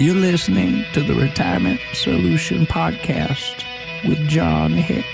You're 0.00 0.14
listening 0.14 0.86
to 0.94 1.02
the 1.02 1.14
Retirement 1.14 1.78
Solution 1.92 2.64
Podcast 2.64 3.66
with 4.08 4.26
Jon 4.26 4.72
Hicks. 4.72 5.04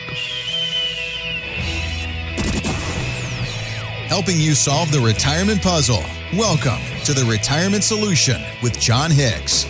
Helping 4.06 4.38
you 4.38 4.54
solve 4.54 4.92
the 4.92 5.00
retirement 5.00 5.60
puzzle. 5.60 6.04
Welcome 6.34 6.78
to 7.02 7.12
the 7.12 7.24
Retirement 7.28 7.82
Solution 7.82 8.40
with 8.62 8.78
Jon 8.78 9.10
Hicks. 9.10 9.64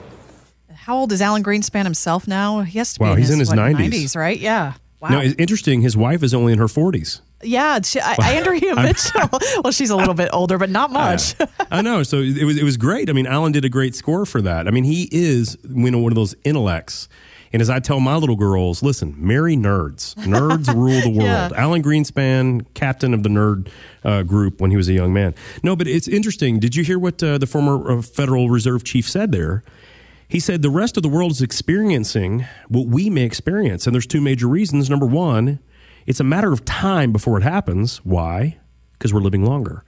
How 0.73 0.97
old 0.97 1.11
is 1.11 1.21
Alan 1.21 1.43
Greenspan 1.43 1.83
himself 1.83 2.27
now? 2.27 2.61
He 2.61 2.77
has 2.79 2.93
to 2.95 3.01
Wow, 3.01 3.09
be 3.09 3.11
in 3.13 3.17
he's 3.19 3.27
his, 3.27 3.33
in 3.35 3.39
his 3.39 3.49
what, 3.49 3.59
90s. 3.59 3.89
90s, 3.91 4.15
right? 4.15 4.37
Yeah. 4.39 4.73
Wow. 4.99 5.09
Now, 5.09 5.19
it's 5.21 5.35
interesting. 5.37 5.81
His 5.81 5.95
wife 5.95 6.21
is 6.23 6.33
only 6.33 6.53
in 6.53 6.59
her 6.59 6.65
40s. 6.65 7.21
Yeah, 7.43 7.79
she, 7.81 7.99
I, 7.99 8.15
Andrea 8.15 8.75
Mitchell. 8.81 9.29
well, 9.63 9.71
she's 9.71 9.89
a 9.89 9.95
little 9.95 10.13
bit 10.13 10.29
older, 10.33 10.57
but 10.57 10.69
not 10.69 10.91
much. 10.91 11.35
I 11.71 11.81
know. 11.81 12.03
So 12.03 12.17
it 12.17 12.43
was 12.43 12.57
it 12.57 12.63
was 12.63 12.77
great. 12.77 13.09
I 13.09 13.13
mean, 13.13 13.27
Alan 13.27 13.51
did 13.51 13.65
a 13.65 13.69
great 13.69 13.95
score 13.95 14.25
for 14.25 14.41
that. 14.41 14.67
I 14.67 14.71
mean, 14.71 14.83
he 14.83 15.07
is 15.11 15.57
you 15.63 15.91
know 15.91 15.99
one 15.99 16.11
of 16.11 16.15
those 16.15 16.35
intellects. 16.43 17.07
And 17.53 17.61
as 17.61 17.69
I 17.69 17.79
tell 17.79 17.99
my 17.99 18.15
little 18.15 18.37
girls, 18.37 18.81
listen, 18.81 19.13
marry 19.17 19.57
nerds. 19.57 20.15
Nerds 20.15 20.73
rule 20.73 21.01
the 21.01 21.09
world. 21.09 21.23
Yeah. 21.23 21.49
Alan 21.55 21.83
Greenspan, 21.83 22.65
captain 22.75 23.13
of 23.13 23.23
the 23.23 23.29
nerd 23.29 23.67
uh, 24.05 24.23
group 24.23 24.61
when 24.61 24.71
he 24.71 24.77
was 24.77 24.87
a 24.87 24.93
young 24.93 25.11
man. 25.11 25.35
No, 25.61 25.75
but 25.75 25.85
it's 25.87 26.07
interesting. 26.07 26.59
Did 26.59 26.75
you 26.77 26.83
hear 26.83 26.97
what 26.97 27.21
uh, 27.21 27.37
the 27.37 27.47
former 27.47 27.97
uh, 27.97 28.01
Federal 28.01 28.49
Reserve 28.49 28.85
chief 28.85 29.09
said 29.09 29.33
there? 29.33 29.63
He 30.29 30.39
said 30.39 30.61
the 30.61 30.69
rest 30.69 30.95
of 30.95 31.03
the 31.03 31.09
world 31.09 31.31
is 31.31 31.41
experiencing 31.41 32.45
what 32.69 32.87
we 32.87 33.09
may 33.09 33.23
experience. 33.23 33.85
And 33.85 33.93
there's 33.93 34.07
two 34.07 34.21
major 34.21 34.47
reasons. 34.47 34.89
Number 34.89 35.05
one, 35.05 35.59
it's 36.05 36.19
a 36.19 36.23
matter 36.23 36.51
of 36.51 36.65
time 36.65 37.11
before 37.11 37.37
it 37.37 37.43
happens. 37.43 37.97
Why? 37.99 38.57
Because 38.93 39.13
we're 39.13 39.21
living 39.21 39.45
longer. 39.45 39.83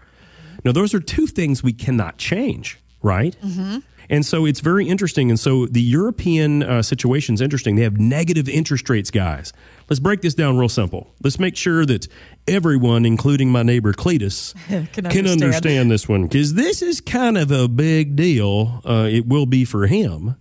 Now, 0.63 0.71
those 0.71 0.93
are 0.93 0.99
two 0.99 1.27
things 1.27 1.61
we 1.63 1.73
cannot 1.73 2.17
change, 2.17 2.79
right? 3.01 3.35
Mm-hmm. 3.43 3.79
And 4.09 4.25
so 4.25 4.45
it's 4.45 4.59
very 4.59 4.87
interesting. 4.87 5.29
And 5.29 5.39
so 5.39 5.65
the 5.65 5.81
European 5.81 6.61
uh, 6.63 6.81
situation 6.81 7.35
is 7.35 7.41
interesting. 7.41 7.75
They 7.75 7.83
have 7.83 7.99
negative 7.99 8.49
interest 8.49 8.89
rates, 8.89 9.09
guys. 9.09 9.53
Let's 9.89 9.99
break 9.99 10.21
this 10.21 10.33
down 10.35 10.57
real 10.57 10.69
simple. 10.69 11.13
Let's 11.23 11.39
make 11.39 11.55
sure 11.55 11.85
that 11.85 12.07
everyone, 12.47 13.05
including 13.05 13.49
my 13.49 13.63
neighbor 13.63 13.93
Cletus, 13.93 14.53
Can 14.67 14.87
can 14.87 15.05
understand. 15.05 15.43
understand 15.43 15.91
this 15.91 16.07
one 16.07 16.23
because 16.23 16.53
this 16.53 16.81
is 16.81 17.01
kind 17.01 17.37
of 17.37 17.51
a 17.51 17.67
big 17.67 18.15
deal. 18.15 18.81
Uh, 18.85 19.07
it 19.09 19.25
will 19.25 19.45
be 19.45 19.65
for 19.65 19.87
him. 19.87 20.35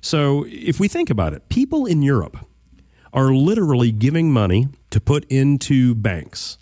So 0.00 0.46
if 0.48 0.80
we 0.80 0.88
think 0.88 1.10
about 1.10 1.34
it, 1.34 1.48
people 1.48 1.86
in 1.86 2.02
Europe 2.02 2.38
are 3.12 3.32
literally 3.32 3.92
giving 3.92 4.32
money 4.32 4.68
to 4.90 5.00
put 5.00 5.24
into 5.30 5.94
banks, 5.94 6.58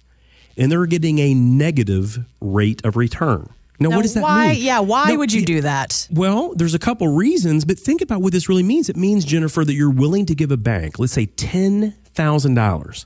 and 0.56 0.70
they're 0.72 0.86
getting 0.86 1.18
a 1.18 1.34
negative 1.34 2.24
rate 2.40 2.84
of 2.84 2.96
return. 2.96 3.48
Now, 3.80 3.90
Now, 3.90 3.96
what 3.96 4.02
does 4.02 4.14
that 4.14 4.22
why, 4.22 4.52
mean? 4.54 4.62
Yeah, 4.62 4.80
why 4.80 5.08
No, 5.10 5.16
would 5.18 5.32
you 5.32 5.44
do 5.44 5.60
that? 5.60 6.08
well, 6.10 6.52
there's 6.56 6.74
a 6.74 6.78
couple 6.80 7.06
reasons, 7.08 7.64
but 7.64 7.78
think 7.78 8.00
about 8.02 8.22
what 8.22 8.32
this 8.32 8.48
really 8.48 8.64
means. 8.64 8.88
It 8.88 8.96
means, 8.96 9.24
Jennifer, 9.24 9.64
that 9.64 9.74
you're 9.74 9.90
willing 9.90 10.26
to 10.26 10.34
give 10.34 10.50
a 10.50 10.56
bank, 10.56 10.98
let's 10.98 11.12
say 11.12 11.26
$10,000, 11.26 13.04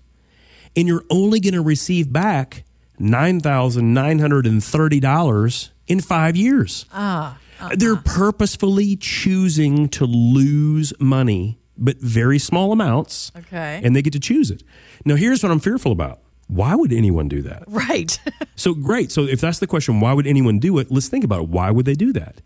and 0.77 0.89
you're 0.89 1.05
only 1.11 1.41
going 1.41 1.53
to 1.55 1.61
receive 1.61 2.11
back 2.13 2.65
$9,930 2.99 5.69
in 5.89 6.01
five 6.01 6.37
years. 6.37 6.87
Ah, 6.93 7.39
They're 7.77 7.97
purposefully 7.97 8.97
choosing 8.97 9.89
to 9.91 10.05
lose 10.07 10.93
money, 10.99 11.59
but 11.83 11.99
very 11.99 12.39
small 12.39 12.73
amounts. 12.73 13.33
Okay. 13.37 13.81
And 13.83 13.95
they 13.95 14.03
get 14.03 14.13
to 14.15 14.21
choose 14.21 14.51
it. 14.51 14.63
Now, 15.05 15.17
here's 15.17 15.43
what 15.43 15.51
I'm 15.51 15.61
fearful 15.61 15.93
about. 15.93 16.21
Why 16.47 16.75
would 16.75 16.93
anyone 16.93 17.29
do 17.29 17.43
that? 17.43 17.65
Right. 17.67 18.19
So 18.55 18.75
great. 18.75 19.11
So 19.11 19.23
if 19.23 19.41
that's 19.41 19.59
the 19.59 19.67
question, 19.67 19.99
why 19.99 20.13
would 20.13 20.27
anyone 20.27 20.61
do 20.61 20.79
it? 20.79 20.91
Let's 20.91 21.09
think 21.09 21.25
about 21.25 21.41
it. 21.41 21.49
Why 21.49 21.71
would 21.73 21.87
they 21.87 21.95
do 21.95 22.13
that? 22.13 22.43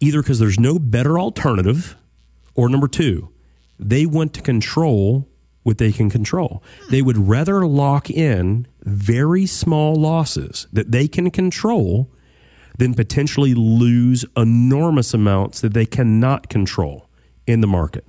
Either 0.00 0.22
because 0.22 0.38
there's 0.38 0.60
no 0.60 0.78
better 0.78 1.18
alternative, 1.18 1.96
or 2.54 2.68
number 2.68 2.88
two, 2.88 3.30
they 3.78 4.06
want 4.06 4.32
to 4.34 4.40
control 4.40 5.28
what 5.64 5.78
they 5.78 5.92
can 5.92 6.08
control. 6.08 6.62
Hmm. 6.84 6.90
They 6.92 7.02
would 7.02 7.18
rather 7.28 7.66
lock 7.66 8.10
in 8.10 8.68
very 8.84 9.44
small 9.44 9.96
losses 9.96 10.66
that 10.72 10.92
they 10.92 11.08
can 11.08 11.30
control 11.30 12.10
than 12.78 12.94
potentially 12.94 13.52
lose 13.52 14.24
enormous 14.36 15.12
amounts 15.12 15.60
that 15.60 15.74
they 15.74 15.84
cannot 15.84 16.48
control 16.48 17.08
in 17.46 17.60
the 17.60 17.66
market. 17.66 18.06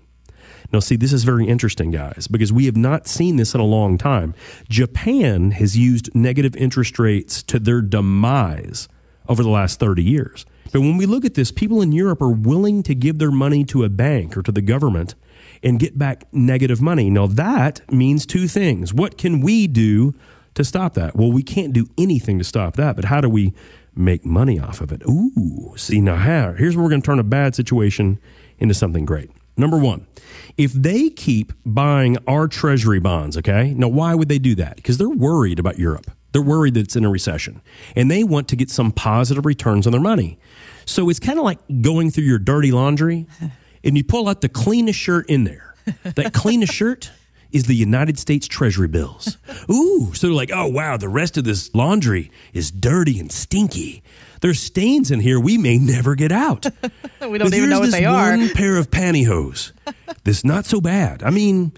Now, 0.72 0.80
see, 0.80 0.96
this 0.96 1.14
is 1.14 1.24
very 1.24 1.48
interesting, 1.48 1.92
guys, 1.92 2.28
because 2.28 2.52
we 2.52 2.66
have 2.66 2.78
not 2.78 3.08
seen 3.08 3.36
this 3.36 3.54
in 3.54 3.62
a 3.62 3.66
long 3.66 3.98
time. 3.98 4.34
Japan 4.70 5.52
has 5.52 5.78
used 5.78 6.14
negative 6.16 6.56
interest 6.56 7.00
rates 7.00 7.44
to 7.44 7.60
their 7.60 7.82
demise 7.82 8.88
over 9.28 9.44
the 9.44 9.50
last 9.50 9.80
30 9.80 10.04
years. 10.04 10.46
But 10.72 10.82
when 10.82 10.98
we 10.98 11.06
look 11.06 11.26
at 11.26 11.36
this, 11.36 11.52
people 11.52 11.82
in 11.82 11.92
Europe 11.92 12.22
are 12.22 12.32
willing 12.32 12.84
to 12.84 12.96
give 12.96 13.20
their 13.20 13.32
money 13.32 13.64
to 13.66 13.84
a 13.84 13.90
bank 13.90 14.36
or 14.36 14.42
to 14.42 14.52
the 14.52 14.62
government 14.62 15.16
and 15.64 15.80
get 15.80 15.98
back 15.98 16.26
negative 16.34 16.82
money. 16.82 17.10
Now, 17.10 17.28
that 17.28 17.82
means 17.92 18.26
two 18.26 18.48
things. 18.48 18.94
What 18.94 19.18
can 19.18 19.42
we 19.42 19.68
do 19.68 20.14
to 20.56 20.64
stop 20.64 20.94
that? 20.96 21.16
Well, 21.16 21.32
we 21.32 21.44
can't 21.44 21.74
do 21.74 21.88
anything 21.98 22.38
to 22.40 22.44
stop 22.44 22.76
that, 22.76 22.96
but 22.96 23.06
how 23.06 23.22
do 23.22 23.30
we 23.30 23.54
make 23.96 24.26
money 24.26 24.60
off 24.60 24.82
of 24.82 24.92
it? 24.92 25.02
Ooh, 25.08 25.74
see, 25.78 26.02
now 26.02 26.18
here's 26.54 26.76
where 26.76 26.84
we're 26.84 26.90
going 26.90 27.02
to 27.02 27.06
turn 27.06 27.20
a 27.20 27.24
bad 27.24 27.56
situation 27.56 28.20
into 28.60 28.74
something 28.74 29.06
great. 29.06 29.32
Number 29.58 29.78
one, 29.78 30.08
if 30.58 30.74
they 30.74 31.10
keep 31.10 31.54
buying 31.66 32.18
our 32.28 32.48
treasury 32.48 33.00
bonds, 33.00 33.38
okay? 33.38 33.74
Now, 33.74 33.88
why 33.88 34.16
would 34.16 34.30
they 34.30 34.40
do 34.40 34.56
that? 34.56 34.76
Because 34.78 34.98
they're 34.98 35.10
worried 35.10 35.60
about 35.60 35.80
Europe. 35.80 36.12
They're 36.32 36.42
worried 36.42 36.74
that 36.74 36.82
it's 36.82 36.96
in 36.98 37.06
a 37.06 37.10
recession 37.10 37.62
and 37.96 38.12
they 38.12 38.24
want 38.24 38.50
to 38.50 38.58
get 38.58 38.70
some 38.70 38.92
positive 38.92 39.46
returns 39.46 39.88
on 39.88 39.92
their 39.92 40.02
money. 40.02 40.38
So 40.84 41.10
it's 41.10 41.20
kind 41.20 41.40
of 41.40 41.46
like 41.46 41.60
going 41.82 42.12
through 42.12 42.26
your 42.26 42.40
dirty 42.40 42.72
laundry 42.72 43.26
and 43.86 43.96
you 43.96 44.04
pull 44.04 44.28
out 44.28 44.42
the 44.42 44.50
cleanest 44.50 45.00
shirt 45.00 45.30
in 45.30 45.46
there. 45.46 45.76
That 46.04 46.34
cleanest 46.34 46.74
shirt 46.80 47.12
is 47.56 47.68
the 47.68 47.74
United 47.74 48.20
States 48.20 48.50
Treasury 48.50 48.90
bills. 48.90 49.38
Ooh, 49.72 50.14
so 50.14 50.28
they're 50.28 50.36
like, 50.36 50.52
oh 50.54 50.68
wow, 50.68 50.98
the 50.98 51.08
rest 51.08 51.38
of 51.38 51.46
this 51.46 51.74
laundry 51.74 52.30
is 52.54 52.70
dirty 52.70 53.18
and 53.18 53.32
stinky. 53.32 54.04
There's 54.42 54.60
stains 54.60 55.10
in 55.10 55.22
here 55.22 55.40
we 55.40 55.58
may 55.58 55.78
never 55.78 56.16
get 56.16 56.32
out. 56.32 56.66
We 57.22 57.40
don't 57.40 57.56
even 57.56 57.72
know 57.72 57.80
what 57.80 57.92
they 57.92 58.06
are. 58.06 58.38
One 58.38 58.50
pair 58.50 58.78
of 58.78 58.92
pantyhose. 58.92 59.72
that's 60.24 60.46
not 60.46 60.66
so 60.66 60.80
bad. 60.80 61.24
I 61.24 61.32
mean, 61.32 61.72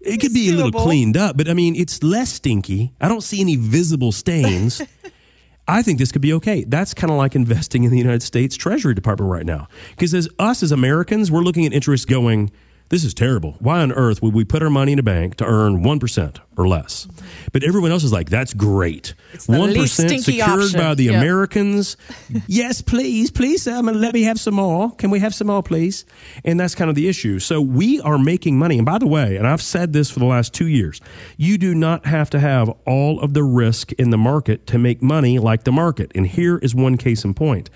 it 0.00 0.18
could 0.18 0.32
be 0.32 0.48
a 0.48 0.52
little 0.52 0.72
cleaned 0.72 1.14
up, 1.14 1.36
but 1.36 1.46
I 1.46 1.52
mean, 1.52 1.76
it's 1.76 2.02
less 2.02 2.32
stinky. 2.32 2.94
I 2.98 3.08
don't 3.08 3.20
see 3.20 3.42
any 3.42 3.56
visible 3.56 4.12
stains. 4.12 4.80
I 5.68 5.82
think 5.82 5.98
this 5.98 6.10
could 6.10 6.22
be 6.22 6.32
okay. 6.34 6.64
That's 6.64 6.94
kind 6.94 7.10
of 7.10 7.18
like 7.18 7.34
investing 7.34 7.84
in 7.84 7.90
the 7.90 7.98
United 7.98 8.22
States 8.22 8.56
Treasury 8.56 8.94
Department 8.94 9.30
right 9.30 9.44
now. 9.44 9.68
Because 9.90 10.14
as 10.14 10.26
us 10.38 10.62
as 10.62 10.72
Americans, 10.72 11.30
we're 11.30 11.42
looking 11.42 11.66
at 11.66 11.74
interest 11.74 12.08
going, 12.08 12.50
this 12.90 13.04
is 13.04 13.12
terrible. 13.12 13.56
Why 13.60 13.80
on 13.80 13.92
earth 13.92 14.22
would 14.22 14.32
we 14.32 14.44
put 14.44 14.62
our 14.62 14.70
money 14.70 14.92
in 14.92 14.98
a 14.98 15.02
bank 15.02 15.36
to 15.36 15.44
earn 15.44 15.82
1% 15.82 16.38
or 16.56 16.66
less? 16.66 17.06
But 17.52 17.62
everyone 17.62 17.90
else 17.90 18.02
is 18.02 18.12
like, 18.12 18.30
that's 18.30 18.54
great. 18.54 19.14
the 19.32 19.38
1% 19.52 19.74
least 19.74 19.96
secured 20.24 20.40
option. 20.62 20.80
by 20.80 20.94
the 20.94 21.04
Yeah. 21.04 21.18
Americans. 21.20 21.96
yes, 22.46 22.80
please, 22.80 23.30
please, 23.30 23.66
um, 23.68 23.86
let 23.86 24.14
me 24.14 24.22
have 24.22 24.40
some 24.40 24.54
more. 24.54 24.92
Can 24.96 25.10
we 25.10 25.20
have 25.20 25.34
some 25.34 25.48
more, 25.48 25.62
please? 25.62 26.06
And 26.44 26.58
that's 26.58 26.74
kind 26.74 26.88
of 26.88 26.96
the 26.96 27.08
issue. 27.08 27.38
So 27.38 27.60
we 27.60 28.00
are 28.00 28.18
making 28.18 28.58
money. 28.58 28.78
And 28.78 28.86
by 28.86 28.98
the 28.98 29.06
way, 29.06 29.36
and 29.36 29.46
I've 29.46 29.62
said 29.62 29.92
this 29.92 30.10
for 30.10 30.18
the 30.18 30.24
last 30.26 30.54
two 30.54 30.66
years, 30.66 31.00
you 31.36 31.58
do 31.58 31.74
not 31.74 32.06
have 32.06 32.30
to 32.30 32.40
have 32.40 32.70
all 32.86 33.20
of 33.20 33.34
the 33.34 33.44
risk 33.44 33.92
in 33.92 34.10
the 34.10 34.18
market 34.18 34.66
to 34.68 34.78
make 34.78 35.02
money 35.02 35.38
like 35.38 35.64
the 35.64 35.72
market. 35.72 36.10
And 36.14 36.26
here 36.26 36.56
is 36.58 36.74
one 36.74 36.96
case 36.96 37.24
in 37.24 37.34
point. 37.34 37.68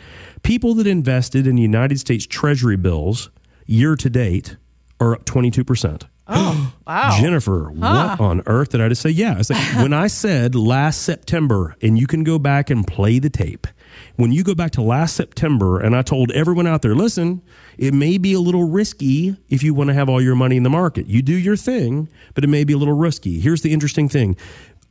People 0.43 0.75
that 0.75 0.87
invested 0.87 1.47
in 1.47 1.59
United 1.59 2.01
States 2.01 2.27
Treasury 2.27 2.77
bills 2.77 3.31
year 3.67 3.95
to 3.95 4.11
date 4.11 4.57
are 5.03 5.15
up 5.15 5.25
22%. 5.25 6.05
Wow. 6.85 7.17
Jennifer, 7.21 7.71
what 7.71 8.21
on 8.21 8.43
earth 8.47 8.71
did 8.71 8.81
I 8.81 8.89
just 8.89 9.03
say? 9.03 9.11
Yeah, 9.11 9.39
it's 9.39 9.51
like 9.51 9.77
when 9.77 9.93
I 9.93 10.09
said 10.09 10.57
last 10.57 11.03
September, 11.03 11.77
and 11.81 11.97
you 11.97 12.09
can 12.09 12.25
go 12.25 12.41
back 12.41 12.71
and 12.71 12.85
play 12.85 13.21
the 13.21 13.31
tape. 13.31 13.69
When 14.17 14.33
you 14.33 14.43
go 14.43 14.55
back 14.55 14.73
to 14.73 14.83
last 14.83 15.15
September, 15.15 15.79
and 15.79 15.95
I 15.95 16.03
told 16.03 16.33
everyone 16.33 16.67
out 16.67 16.83
there, 16.83 16.97
listen, 16.97 17.41
it 17.79 17.95
may 17.95 18.19
be 18.19 18.33
a 18.33 18.41
little 18.41 18.65
risky 18.69 19.37
if 19.49 19.63
you 19.63 19.75
want 19.75 19.89
to 19.89 19.95
have 19.95 20.09
all 20.09 20.21
your 20.21 20.35
money 20.35 20.57
in 20.57 20.65
the 20.65 20.71
market. 20.71 21.07
You 21.07 21.23
do 21.23 21.35
your 21.35 21.57
thing, 21.57 22.09
but 22.35 22.43
it 22.43 22.49
may 22.49 22.65
be 22.65 22.73
a 22.73 22.79
little 22.79 22.97
risky. 22.97 23.39
Here's 23.39 23.63
the 23.63 23.73
interesting 23.73 24.09
thing 24.09 24.37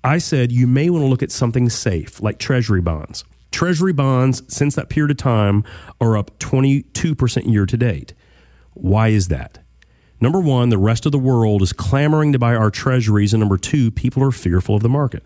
I 0.01 0.17
said 0.17 0.51
you 0.51 0.67
may 0.67 0.89
want 0.89 1.03
to 1.03 1.07
look 1.07 1.21
at 1.21 1.31
something 1.31 1.69
safe, 1.69 2.21
like 2.21 2.39
treasury 2.39 2.81
bonds. 2.81 3.25
Treasury 3.51 3.93
bonds, 3.93 4.43
since 4.47 4.75
that 4.75 4.87
period 4.87 5.11
of 5.11 5.17
time, 5.17 5.65
are 5.99 6.15
up 6.15 6.39
22% 6.39 7.51
year 7.51 7.65
to 7.65 7.77
date. 7.77 8.13
Why 8.73 9.09
is 9.09 9.27
that? 9.27 9.59
Number 10.21 10.39
one, 10.39 10.69
the 10.69 10.77
rest 10.77 11.05
of 11.05 11.11
the 11.11 11.17
world 11.19 11.61
is 11.61 11.73
clamoring 11.73 12.31
to 12.33 12.39
buy 12.39 12.55
our 12.55 12.69
treasuries. 12.69 13.33
And 13.33 13.41
number 13.41 13.57
two, 13.57 13.89
people 13.91 14.23
are 14.23 14.31
fearful 14.31 14.75
of 14.75 14.83
the 14.83 14.89
market. 14.89 15.25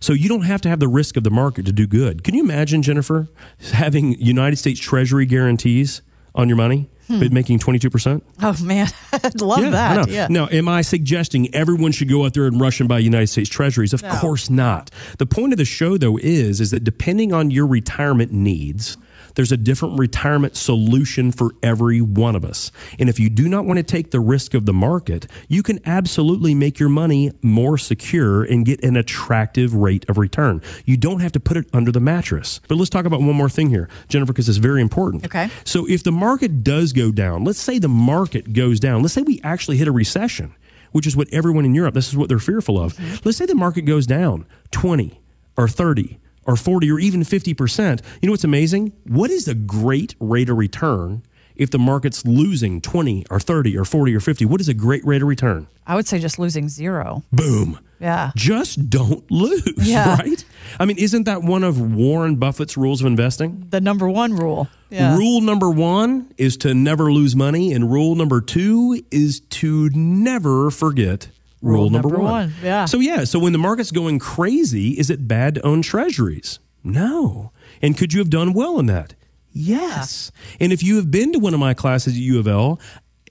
So 0.00 0.12
you 0.12 0.28
don't 0.28 0.42
have 0.42 0.60
to 0.62 0.68
have 0.68 0.80
the 0.80 0.88
risk 0.88 1.16
of 1.16 1.24
the 1.24 1.30
market 1.30 1.64
to 1.66 1.72
do 1.72 1.86
good. 1.86 2.24
Can 2.24 2.34
you 2.34 2.42
imagine, 2.42 2.82
Jennifer, 2.82 3.28
having 3.72 4.20
United 4.20 4.56
States 4.56 4.78
Treasury 4.78 5.24
guarantees 5.24 6.02
on 6.34 6.48
your 6.48 6.56
money, 6.58 6.90
hmm. 7.06 7.20
but 7.20 7.32
making 7.32 7.58
22%? 7.60 8.20
Oh 8.42 8.56
man, 8.62 8.88
I'd 9.12 9.40
love 9.40 9.60
Yeah, 9.60 9.70
that. 9.70 10.08
Yeah. 10.08 10.26
Now, 10.28 10.48
am 10.50 10.68
I 10.68 10.82
suggesting 10.82 11.54
everyone 11.54 11.92
should 11.92 12.10
go 12.10 12.26
out 12.26 12.34
there 12.34 12.46
and 12.46 12.60
rush 12.60 12.80
and 12.80 12.88
buy 12.88 12.98
United 12.98 13.28
States 13.28 13.48
Treasuries? 13.48 13.94
Of 13.94 14.02
course 14.02 14.50
not. 14.50 14.90
The 15.18 15.26
point 15.26 15.52
of 15.52 15.58
the 15.58 15.64
show, 15.64 15.96
though, 15.96 16.18
is 16.18 16.60
is 16.60 16.70
that 16.72 16.84
depending 16.84 17.32
on 17.32 17.50
your 17.50 17.66
retirement 17.66 18.32
needs, 18.32 18.98
there's 19.34 19.52
a 19.52 19.56
different 19.56 19.98
retirement 19.98 20.56
solution 20.56 21.32
for 21.32 21.52
every 21.62 22.00
one 22.00 22.36
of 22.36 22.44
us. 22.44 22.70
And 22.98 23.08
if 23.08 23.18
you 23.18 23.28
do 23.30 23.48
not 23.48 23.64
want 23.64 23.78
to 23.78 23.82
take 23.82 24.10
the 24.10 24.20
risk 24.20 24.54
of 24.54 24.66
the 24.66 24.72
market, 24.72 25.26
you 25.48 25.62
can 25.62 25.80
absolutely 25.86 26.54
make 26.54 26.78
your 26.78 26.88
money 26.88 27.32
more 27.42 27.78
secure 27.78 28.44
and 28.44 28.64
get 28.64 28.82
an 28.82 28.96
attractive 28.96 29.74
rate 29.74 30.08
of 30.08 30.18
return. 30.18 30.62
You 30.84 30.96
don't 30.96 31.20
have 31.20 31.32
to 31.32 31.40
put 31.40 31.56
it 31.56 31.68
under 31.72 31.92
the 31.92 32.00
mattress. 32.00 32.60
But 32.68 32.76
let's 32.76 32.90
talk 32.90 33.04
about 33.04 33.20
one 33.20 33.34
more 33.34 33.48
thing 33.48 33.70
here, 33.70 33.88
Jennifer, 34.08 34.32
because 34.32 34.48
it's 34.48 34.58
very 34.58 34.80
important. 34.80 35.24
Okay. 35.26 35.50
So 35.64 35.86
if 35.88 36.02
the 36.02 36.12
market 36.12 36.62
does 36.62 36.92
go 36.92 37.10
down, 37.10 37.44
let's 37.44 37.60
say 37.60 37.78
the 37.78 37.88
market 37.88 38.52
goes 38.52 38.80
down, 38.80 39.02
let's 39.02 39.14
say 39.14 39.22
we 39.22 39.40
actually 39.42 39.76
hit 39.76 39.88
a 39.88 39.92
recession, 39.92 40.54
which 40.92 41.06
is 41.06 41.16
what 41.16 41.28
everyone 41.32 41.64
in 41.64 41.74
Europe, 41.74 41.94
this 41.94 42.08
is 42.08 42.16
what 42.16 42.28
they're 42.28 42.38
fearful 42.38 42.80
of. 42.80 42.94
Mm-hmm. 42.94 43.16
Let's 43.24 43.38
say 43.38 43.46
the 43.46 43.54
market 43.54 43.82
goes 43.82 44.06
down 44.06 44.46
20 44.70 45.20
or 45.56 45.68
30 45.68 46.18
or 46.46 46.56
40 46.56 46.90
or 46.90 46.98
even 46.98 47.22
50%. 47.22 48.00
You 48.20 48.26
know 48.28 48.32
what's 48.32 48.44
amazing? 48.44 48.92
What 49.06 49.30
is 49.30 49.48
a 49.48 49.54
great 49.54 50.14
rate 50.20 50.48
of 50.48 50.56
return 50.56 51.22
if 51.56 51.70
the 51.70 51.78
market's 51.78 52.24
losing 52.26 52.80
20 52.80 53.26
or 53.30 53.38
30 53.40 53.76
or 53.78 53.84
40 53.84 54.14
or 54.16 54.20
50? 54.20 54.44
What 54.46 54.60
is 54.60 54.68
a 54.68 54.74
great 54.74 55.04
rate 55.04 55.22
of 55.22 55.28
return? 55.28 55.66
I 55.86 55.94
would 55.94 56.06
say 56.06 56.18
just 56.18 56.38
losing 56.38 56.68
zero. 56.68 57.22
Boom. 57.32 57.78
Yeah. 58.00 58.32
Just 58.36 58.90
don't 58.90 59.28
lose, 59.30 59.62
Yeah. 59.76 60.16
right? 60.18 60.44
I 60.78 60.84
mean, 60.84 60.98
isn't 60.98 61.24
that 61.24 61.42
one 61.42 61.62
of 61.64 61.80
Warren 61.80 62.36
Buffett's 62.36 62.76
rules 62.76 63.00
of 63.00 63.06
investing? 63.06 63.66
The 63.70 63.80
number 63.80 64.08
one 64.08 64.34
rule. 64.34 64.68
Yeah. 64.90 65.16
Rule 65.16 65.40
number 65.40 65.70
one 65.70 66.32
is 66.36 66.56
to 66.58 66.74
never 66.74 67.12
lose 67.12 67.34
money, 67.34 67.72
and 67.72 67.90
rule 67.90 68.14
number 68.14 68.40
two 68.40 69.02
is 69.10 69.40
to 69.40 69.88
never 69.90 70.70
forget 70.70 71.28
rule, 71.64 71.82
Rule 71.82 71.90
number, 71.90 72.08
number 72.08 72.22
one. 72.22 72.32
one, 72.32 72.54
yeah. 72.62 72.84
So 72.84 73.00
yeah, 73.00 73.24
so 73.24 73.38
when 73.38 73.52
the 73.52 73.58
market's 73.58 73.90
going 73.90 74.18
crazy, 74.18 74.90
is 74.90 75.10
it 75.10 75.26
bad 75.26 75.56
to 75.56 75.66
own 75.66 75.82
treasuries? 75.82 76.58
No. 76.82 77.52
And 77.82 77.96
could 77.96 78.12
you 78.12 78.20
have 78.20 78.30
done 78.30 78.52
well 78.52 78.78
in 78.78 78.86
that? 78.86 79.14
Yes. 79.52 80.30
And 80.60 80.72
if 80.72 80.82
you 80.82 80.96
have 80.96 81.10
been 81.10 81.32
to 81.32 81.38
one 81.38 81.54
of 81.54 81.60
my 81.60 81.74
classes 81.74 82.14
at 82.14 82.20
U 82.20 82.38
of 82.38 82.46
L, 82.46 82.80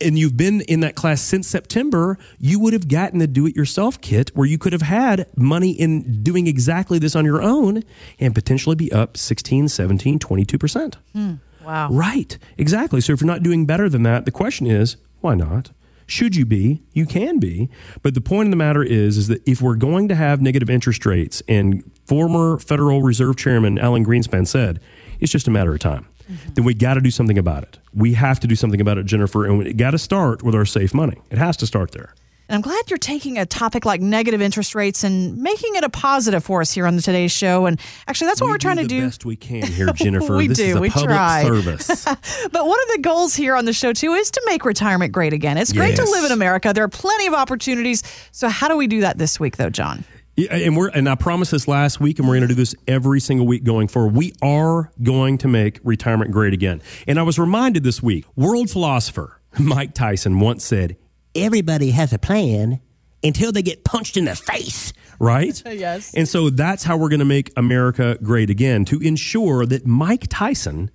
and 0.01 0.17
you've 0.17 0.35
been 0.35 0.61
in 0.61 0.79
that 0.81 0.95
class 0.95 1.21
since 1.21 1.47
September, 1.47 2.17
you 2.39 2.59
would 2.59 2.73
have 2.73 2.87
gotten 2.87 3.19
the 3.19 3.27
do 3.27 3.45
it 3.45 3.55
yourself 3.55 4.01
kit 4.01 4.31
where 4.35 4.47
you 4.47 4.57
could 4.57 4.73
have 4.73 4.81
had 4.81 5.27
money 5.37 5.71
in 5.71 6.23
doing 6.23 6.47
exactly 6.47 6.97
this 6.99 7.15
on 7.15 7.23
your 7.25 7.41
own 7.41 7.83
and 8.19 8.33
potentially 8.33 8.75
be 8.75 8.91
up 8.91 9.15
16, 9.15 9.67
17, 9.69 10.19
22%. 10.19 10.95
Hmm. 11.13 11.33
Wow. 11.63 11.89
Right. 11.91 12.37
Exactly. 12.57 12.99
So 13.01 13.13
if 13.13 13.21
you're 13.21 13.27
not 13.27 13.43
doing 13.43 13.65
better 13.65 13.87
than 13.87 14.03
that, 14.03 14.25
the 14.25 14.31
question 14.31 14.67
is, 14.67 14.97
why 15.21 15.35
not? 15.35 15.71
Should 16.13 16.35
you 16.35 16.45
be? 16.45 16.83
You 16.93 17.07
can 17.07 17.39
be. 17.39 17.71
But 18.03 18.13
the 18.13 18.21
point 18.21 18.45
of 18.45 18.51
the 18.51 18.55
matter 18.55 18.83
is, 18.83 19.17
is 19.17 19.29
that 19.29 19.41
if 19.47 19.63
we're 19.63 19.75
going 19.75 20.07
to 20.09 20.15
have 20.15 20.43
negative 20.43 20.69
interest 20.69 21.07
rates, 21.07 21.41
and 21.47 21.83
former 22.05 22.59
Federal 22.59 23.01
Reserve 23.01 23.35
Chairman 23.35 23.79
Alan 23.79 24.05
Greenspan 24.05 24.45
said, 24.47 24.79
it's 25.19 25.31
just 25.31 25.47
a 25.47 25.51
matter 25.51 25.73
of 25.73 25.79
time. 25.79 26.05
Mm-hmm. 26.29 26.53
Then 26.53 26.65
we 26.65 26.75
got 26.75 26.93
to 26.93 27.01
do 27.01 27.09
something 27.09 27.39
about 27.39 27.63
it. 27.63 27.79
We 27.95 28.13
have 28.13 28.39
to 28.41 28.47
do 28.47 28.55
something 28.55 28.79
about 28.79 28.99
it, 28.99 29.07
Jennifer, 29.07 29.47
and 29.47 29.65
it 29.65 29.75
got 29.75 29.91
to 29.91 29.97
start 29.97 30.43
with 30.43 30.53
our 30.53 30.65
safe 30.65 30.93
money. 30.93 31.19
It 31.31 31.39
has 31.39 31.57
to 31.57 31.65
start 31.65 31.93
there. 31.93 32.13
And 32.49 32.55
I'm 32.57 32.61
glad 32.61 32.89
you're 32.89 32.97
taking 32.97 33.37
a 33.37 33.45
topic 33.45 33.85
like 33.85 34.01
negative 34.01 34.41
interest 34.41 34.75
rates 34.75 35.03
and 35.03 35.37
making 35.37 35.75
it 35.75 35.83
a 35.83 35.89
positive 35.89 36.43
for 36.43 36.59
us 36.59 36.71
here 36.71 36.85
on 36.85 36.97
the 36.97 37.01
Today's 37.01 37.31
Show. 37.31 37.65
And 37.65 37.79
actually, 38.05 38.27
that's 38.27 38.41
what 38.41 38.47
we 38.47 38.55
are 38.55 38.57
trying 38.57 38.75
do 38.77 38.83
to 38.83 38.87
do. 38.87 39.05
best 39.05 39.23
we 39.23 39.35
can 39.37 39.65
here, 39.65 39.87
Jennifer. 39.95 40.35
We 40.35 40.47
this 40.47 40.57
do. 40.57 40.79
We 40.79 40.89
public 40.89 41.09
try. 41.09 41.43
service. 41.43 42.05
But 42.51 42.67
one 42.67 42.79
of 42.83 42.95
the 42.95 42.99
goals 43.01 43.33
here 43.35 43.55
on 43.55 43.65
the 43.65 43.73
show, 43.73 43.93
too, 43.93 44.13
is 44.13 44.29
to 44.31 44.41
make 44.45 44.65
retirement 44.65 45.11
great 45.11 45.33
again. 45.33 45.57
It's 45.57 45.71
great 45.71 45.95
to 45.95 46.03
live 46.03 46.25
in 46.25 46.31
America. 46.31 46.71
There 46.73 46.83
are 46.83 46.89
plenty 46.89 47.27
of 47.27 47.33
opportunities. 47.33 48.03
So, 48.31 48.49
how 48.49 48.67
do 48.67 48.77
we 48.77 48.87
do 48.87 49.01
that 49.01 49.17
this 49.17 49.39
week, 49.39 49.57
though, 49.57 49.69
Jon? 49.69 50.03
Yeah, 50.35 50.53
and 50.55 50.75
we're 50.75 50.89
and 50.89 51.07
I 51.07 51.15
promised 51.15 51.51
this 51.51 51.67
last 51.67 51.99
week, 51.99 52.19
and 52.19 52.27
we're 52.27 52.35
going 52.35 52.47
to 52.47 52.47
do 52.47 52.55
this 52.55 52.75
every 52.87 53.19
single 53.19 53.45
week 53.45 53.63
going 53.63 53.87
forward. 53.87 54.15
We 54.15 54.33
are 54.41 54.91
going 55.01 55.37
to 55.39 55.47
make 55.47 55.79
retirement 55.83 56.31
great 56.31 56.53
again. 56.53 56.81
And 57.07 57.19
I 57.19 57.23
was 57.23 57.37
reminded 57.37 57.83
this 57.83 58.01
week, 58.01 58.25
world 58.35 58.69
philosopher 58.69 59.39
Mike 59.59 59.93
Tyson 59.93 60.39
once 60.39 60.65
said, 60.65 60.97
"Everybody 61.35 61.91
has 61.91 62.13
a 62.13 62.19
plan 62.19 62.79
until 63.23 63.51
they 63.51 63.61
get 63.61 63.83
punched 63.83 64.17
in 64.17 64.25
the 64.25 64.35
face." 64.35 64.93
Right? 65.19 65.61
Yes. 65.73 66.13
And 66.13 66.27
so 66.27 66.49
that's 66.49 66.83
how 66.83 66.97
we're 66.97 67.09
going 67.09 67.19
to 67.19 67.25
make 67.25 67.51
America 67.55 68.17
great 68.21 68.49
again 68.49 68.85
to 68.85 68.99
ensure 68.99 69.65
that 69.65 69.85
Mike 69.85 70.25
Tyson 70.29 70.91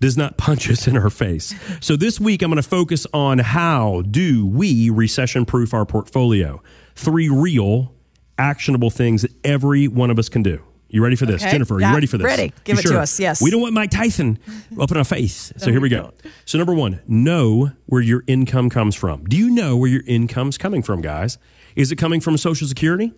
does 0.00 0.16
not 0.16 0.36
punch 0.36 0.70
us 0.70 0.86
in 0.86 0.96
our 0.96 1.10
face. 1.10 1.54
So 1.80 1.96
this 1.96 2.20
week 2.20 2.42
I'm 2.42 2.50
going 2.50 2.62
to 2.62 2.68
focus 2.68 3.06
on 3.12 3.38
how 3.38 4.02
do 4.02 4.46
we 4.46 4.90
recession 4.90 5.44
proof 5.44 5.74
our 5.74 5.84
portfolio. 5.84 6.62
Three 6.94 7.28
real 7.28 7.94
actionable 8.38 8.90
things 8.90 9.22
that 9.22 9.32
every 9.44 9.88
one 9.88 10.10
of 10.10 10.18
us 10.18 10.28
can 10.28 10.42
do. 10.42 10.62
You 10.90 11.02
ready 11.02 11.16
for 11.16 11.26
this? 11.26 11.42
Okay. 11.42 11.50
Jennifer, 11.52 11.74
are 11.76 11.80
Yeah, 11.80 11.90
you 11.90 11.94
ready 11.94 12.06
for 12.06 12.16
this? 12.16 12.24
ready. 12.24 12.52
Give 12.64 12.76
You 12.76 12.80
it 12.80 12.86
to 12.94 13.00
us, 13.00 13.20
yes. 13.20 13.42
We 13.42 13.50
don't 13.50 13.60
want 13.60 13.74
Mike 13.74 13.90
Tyson 13.90 14.38
up 14.80 14.90
in 14.90 14.96
our 14.96 15.04
face. 15.04 15.52
So 15.58 15.70
here 15.70 15.80
we 15.82 15.90
go. 15.90 16.12
So 16.46 16.56
number 16.56 16.72
1, 16.74 17.00
know 17.06 17.72
where 17.86 18.00
your 18.00 18.24
income 18.26 18.70
comes 18.70 18.94
from. 18.94 19.24
Do 19.26 19.36
you 19.36 19.50
know 19.50 19.76
where 19.76 19.90
your 19.90 20.02
income's 20.06 20.56
coming 20.56 20.82
from, 20.82 21.02
guys? 21.02 21.36
Is 21.76 21.92
it 21.92 21.96
coming 21.96 22.20
from 22.20 22.38
Social 22.38 22.66
Security? 22.66 23.12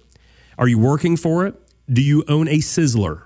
Are 0.58 0.67
you 0.67 0.78
working 0.78 1.17
for 1.17 1.46
it? 1.46 1.55
Do 1.88 2.02
you 2.02 2.25
own 2.28 2.49
a 2.49 2.58
Sizzler? 2.58 3.22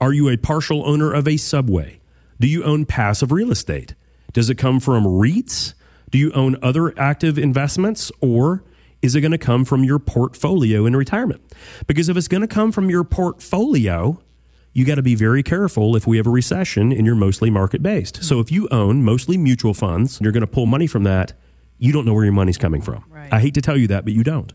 Are 0.00 0.12
you 0.12 0.28
a 0.28 0.36
partial 0.36 0.86
owner 0.88 1.12
of 1.12 1.26
a 1.26 1.36
Subway? 1.36 1.98
Do 2.38 2.46
you 2.46 2.62
own 2.62 2.86
passive 2.86 3.32
real 3.32 3.50
estate? 3.50 3.94
Does 4.32 4.48
it 4.48 4.54
come 4.56 4.78
from 4.78 5.04
REITs? 5.04 5.74
Do 6.10 6.18
you 6.18 6.30
own 6.32 6.56
other 6.62 6.96
active 6.98 7.36
investments? 7.36 8.12
Or 8.20 8.62
is 9.02 9.14
it 9.14 9.20
going 9.20 9.32
to 9.32 9.38
come 9.38 9.64
from 9.64 9.84
your 9.84 9.98
portfolio 9.98 10.86
in 10.86 10.96
retirement? 10.96 11.40
Because 11.86 12.08
if 12.08 12.16
it's 12.16 12.28
going 12.28 12.40
to 12.40 12.48
come 12.48 12.72
from 12.72 12.90
your 12.90 13.04
portfolio, 13.04 14.20
you 14.72 14.84
got 14.84 14.96
to 14.96 15.02
be 15.02 15.14
very 15.14 15.42
careful 15.42 15.96
if 15.96 16.06
we 16.06 16.16
have 16.16 16.26
a 16.26 16.30
recession 16.30 16.92
and 16.92 17.06
you're 17.06 17.14
mostly 17.14 17.50
market 17.50 17.82
based. 17.82 18.22
So 18.22 18.40
if 18.40 18.50
you 18.50 18.68
own 18.70 19.04
mostly 19.04 19.36
mutual 19.36 19.74
funds 19.74 20.20
you're 20.20 20.32
going 20.32 20.42
to 20.42 20.46
pull 20.46 20.66
money 20.66 20.86
from 20.86 21.04
that, 21.04 21.32
you 21.78 21.92
don't 21.92 22.04
know 22.04 22.14
where 22.14 22.24
your 22.24 22.32
money's 22.32 22.58
coming 22.58 22.82
from. 22.82 23.04
Right. 23.08 23.32
I 23.32 23.40
hate 23.40 23.54
to 23.54 23.62
tell 23.62 23.76
you 23.76 23.86
that, 23.88 24.04
but 24.04 24.12
you 24.12 24.24
don't. 24.24 24.52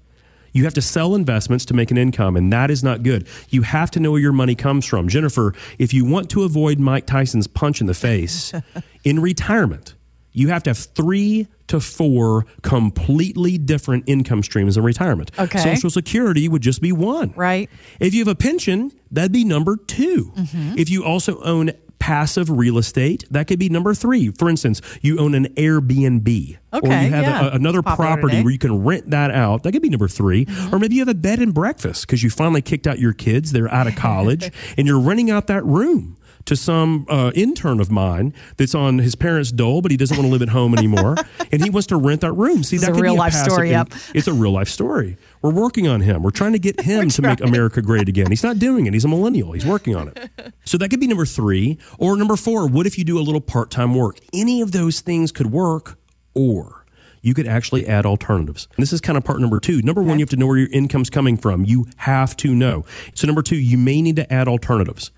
You 0.51 0.65
have 0.65 0.73
to 0.75 0.81
sell 0.81 1.15
investments 1.15 1.65
to 1.65 1.73
make 1.73 1.89
an 1.89 1.97
income, 1.97 2.35
and 2.35 2.53
that 2.53 2.69
is 2.69 2.83
not 2.83 3.01
good. 3.01 3.27
You 3.49 3.63
have 3.63 3.89
to 3.91 3.99
know 3.99 4.11
where 4.11 4.21
your 4.21 4.33
money 4.33 4.53
comes 4.53 4.85
from. 4.85 5.07
Jennifer, 5.07 5.53
if 5.79 5.93
you 5.93 6.05
want 6.05 6.29
to 6.31 6.43
avoid 6.43 6.79
Mike 6.79 7.07
Tyson's 7.07 7.47
punch 7.47 7.81
in 7.81 7.87
the 7.87 7.93
face 7.95 8.53
in 9.03 9.19
retirement, 9.19 9.95
you 10.31 10.49
have 10.49 10.61
to 10.63 10.69
have 10.69 10.77
three 10.77 11.47
to 11.67 11.79
four 11.79 12.45
completely 12.61 13.57
different 13.57 14.03
income 14.07 14.43
streams 14.43 14.77
in 14.77 14.83
retirement. 14.83 15.31
Okay. 15.37 15.59
Social 15.59 15.89
Security 15.89 16.47
would 16.47 16.61
just 16.61 16.81
be 16.81 16.91
one. 16.91 17.33
Right. 17.35 17.69
If 17.99 18.13
you 18.13 18.21
have 18.21 18.27
a 18.27 18.35
pension, 18.35 18.91
that'd 19.11 19.31
be 19.31 19.45
number 19.45 19.77
2 19.77 20.33
Mm-hmm. 20.33 20.77
If 20.77 20.89
you 20.89 21.03
also 21.03 21.41
own 21.41 21.71
passive 22.03 22.49
real 22.49 22.77
estate, 22.77 23.23
that 23.31 23.47
could 23.47 23.59
be 23.59 23.69
number 23.69 23.93
three. 23.93 24.29
For 24.31 24.49
instance, 24.49 24.81
you 25.01 25.19
own 25.19 25.33
an 25.33 25.45
Airbnb. 25.53 26.57
Okay, 26.73 26.87
or 26.87 27.01
you 27.01 27.09
have 27.09 27.23
yeah. 27.23 27.47
a, 27.47 27.51
another 27.51 27.81
property 27.81 28.21
today. 28.21 28.33
Mm-hmm. 28.35 28.43
where 28.43 28.51
you 28.51 28.59
can 28.59 28.83
rent 28.83 29.09
that 29.11 29.31
out. 29.31 29.63
That 29.63 29.71
could 29.71 29.81
be 29.81 29.89
number 29.89 30.09
3 30.09 30.45
Or 30.71 30.79
maybe 30.79 30.95
you 30.95 31.01
have 31.01 31.07
a 31.07 31.13
bed 31.13 31.39
and 31.39 31.53
breakfast 31.53 32.05
because 32.05 32.21
you 32.21 32.29
finally 32.29 32.61
kicked 32.61 32.87
out 32.87 32.99
your 32.99 33.13
kids. 33.13 33.53
They're 33.53 33.71
out 33.71 33.87
of 33.87 33.95
college 34.09 34.51
and 34.77 34.85
you're 34.85 34.99
renting 34.99 35.31
out 35.31 35.47
that 35.47 35.63
room 35.63 36.17
to 36.45 36.55
some 36.55 37.05
uh, 37.09 37.31
intern 37.35 37.79
of 37.79 37.89
mine 37.91 38.33
that's 38.57 38.75
on 38.75 38.99
his 38.99 39.15
parents' 39.15 39.51
dole, 39.51 39.81
but 39.81 39.91
he 39.91 39.97
doesn't 39.97 40.17
want 40.17 40.27
to 40.27 40.31
live 40.31 40.41
at 40.41 40.49
home 40.49 40.77
anymore, 40.77 41.15
and 41.51 41.63
he 41.63 41.69
wants 41.69 41.87
to 41.87 41.97
rent 41.97 42.21
that 42.21 42.33
room. 42.33 42.63
See, 42.63 42.77
This 42.77 42.83
is 42.83 42.89
that 42.89 42.97
a 42.97 43.01
real 43.01 43.13
be 43.13 43.19
life 43.19 43.33
passive 43.33 43.53
story, 43.53 43.69
yep. 43.69 43.91
It's 44.13 44.27
a 44.27 44.33
real 44.33 44.51
life 44.51 44.67
story. 44.67 45.17
We're 45.41 45.53
working 45.53 45.87
on 45.87 46.01
him. 46.01 46.23
We're 46.23 46.31
trying 46.31 46.53
to 46.53 46.59
get 46.59 46.81
him 46.81 47.09
to 47.09 47.21
make 47.21 47.41
America 47.41 47.81
great 47.81 48.09
again. 48.09 48.27
He's 48.29 48.43
not 48.43 48.59
doing 48.59 48.85
it. 48.85 48.93
He's 48.93 49.05
a 49.05 49.09
millennial. 49.09 49.51
He's 49.53 49.65
working 49.65 49.95
on 49.95 50.09
it. 50.09 50.53
So 50.65 50.77
that 50.77 50.89
could 50.89 50.99
be 50.99 51.07
number 51.07 51.25
three. 51.25 51.77
Or 51.97 52.15
number 52.17 52.35
four, 52.35 52.67
what 52.67 52.85
if 52.87 52.97
you 52.97 53.03
do 53.03 53.17
a 53.19 53.21
little 53.21 53.41
part 53.41 53.71
time 53.71 53.95
work? 53.95 54.17
Any 54.33 54.61
of 54.61 54.71
those 54.71 55.01
things 55.01 55.31
could 55.31 55.47
work. 55.51 55.97
Or 56.33 56.85
you 57.21 57.33
could 57.33 57.47
actually 57.47 57.87
add 57.87 58.05
alternatives. 58.05 58.67
And 58.75 58.83
this 58.83 58.91
is 58.91 58.99
kind 59.01 59.17
of 59.17 59.23
part 59.23 59.39
number 59.39 59.59
two. 59.59 59.81
Number 59.81 60.03
one, 60.03 60.19
you 60.19 60.23
have 60.23 60.29
to 60.31 60.35
know 60.35 60.45
where 60.47 60.57
your 60.57 60.69
income's 60.71 61.09
coming 61.09 61.37
from. 61.37 61.63
You 61.65 61.87
have 61.97 62.35
to 62.37 62.53
know. 62.53 62.85
So, 63.15 63.25
number 63.27 63.41
two, 63.41 63.55
you 63.55 63.77
may 63.77 64.01
need 64.01 64.17
to 64.17 64.31
add 64.31 64.47
alternatives. 64.47 65.11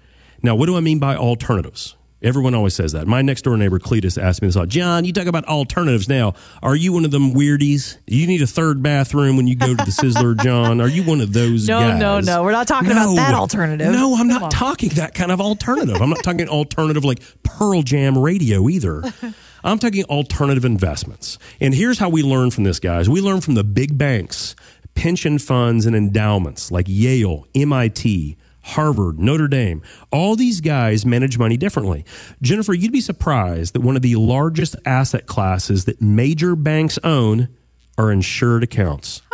Now, 0.45 0.55
what 0.55 0.67
do 0.67 0.77
I 0.77 0.79
mean 0.79 0.99
by 0.99 1.15
alternatives? 1.15 1.95
Everyone 2.21 2.55
always 2.55 2.73
says 2.73 2.93
that. 2.93 3.05
My 3.07 3.21
next 3.21 3.43
door 3.43 3.55
neighbor 3.57 3.77
Cletus 3.77 4.19
asked 4.19 4.41
me 4.41 4.47
this. 4.47 4.55
all, 4.55 4.65
Jon, 4.65 5.05
you 5.05 5.13
talk 5.13 5.27
about 5.27 5.45
alternatives 5.45 6.07
now. 6.09 6.33
Are 6.63 6.75
you 6.75 6.93
one 6.93 7.03
of 7.05 7.11
them 7.11 7.33
weirdies? 7.33 7.97
You 8.07 8.25
need 8.25 8.41
a 8.41 8.47
third 8.47 8.81
bathroom 8.81 9.37
when 9.37 9.45
you 9.47 9.55
go 9.55 9.67
to 9.67 9.75
the 9.75 9.91
Sizzler, 9.91 10.35
Jon. 10.43 10.81
Are 10.81 10.87
you 10.87 11.03
one 11.03 11.21
of 11.21 11.33
those 11.33 11.67
No, 11.67 11.79
guys? 11.79 11.99
no, 11.99 12.19
no. 12.21 12.41
We're 12.43 12.51
not 12.53 12.67
talking 12.67 12.89
about 12.91 13.13
that 13.15 13.33
alternative. 13.35 13.91
No, 13.91 14.13
I'm 14.13 14.19
Come 14.19 14.27
not 14.29 14.41
on. 14.43 14.49
talking 14.49 14.89
that 14.91 15.13
kind 15.13 15.31
of 15.31 15.39
alternative. 15.41 16.01
I'm 16.01 16.09
not 16.09 16.23
talking 16.23 16.47
alternative 16.47 17.03
like 17.03 17.21
Pearl 17.43 17.83
Jam 17.83 18.17
radio 18.17 18.69
either. 18.69 19.03
I'm 19.63 19.77
talking 19.77 20.03
alternative 20.05 20.63
investments. 20.65 21.37
And 21.59 21.75
here's 21.75 21.99
how 21.99 22.09
we 22.09 22.23
learn 22.23 22.49
from 22.49 22.63
this, 22.63 22.79
guys. 22.79 23.09
We 23.09 23.19
learn 23.21 23.41
from 23.41 23.53
the 23.55 23.63
big 23.63 23.97
banks, 23.97 24.55
pension 24.95 25.37
funds, 25.37 25.85
and 25.85 25.95
endowments 25.95 26.71
like 26.71 26.85
Yale, 26.87 27.45
MIT, 27.53 28.37
Harvard, 28.69 29.19
Notre 29.19 29.47
Dame. 29.47 29.81
All 30.11 30.35
these 30.35 30.59
guys 30.59 31.05
manage 31.05 31.37
money 31.37 31.55
differently. 31.55 32.03
Jennifer, 32.41 32.73
you'd 32.73 32.91
be 32.91 32.99
surprised 33.01 33.73
that 33.73 33.81
one 33.81 33.95
of 33.95 34.01
the 34.01 34.15
largest 34.15 34.75
asset 34.85 35.27
classes 35.27 35.85
that 35.85 36.01
major 36.01 36.55
banks 36.55 36.97
own 37.03 37.49
are 37.97 38.11
insured 38.11 38.63
accounts. 38.63 39.21